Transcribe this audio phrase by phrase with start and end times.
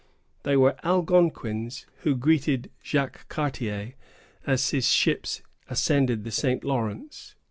[0.41, 3.93] They were Algonquins who greeted Jacques Cartier,
[4.47, 6.63] as his ships ascended the St.
[6.63, 7.35] Lawrence.